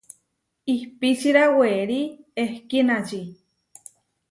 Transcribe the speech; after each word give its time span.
Ihpíčira 0.73 1.43
werí 1.57 2.01
ehkínači. 2.43 3.21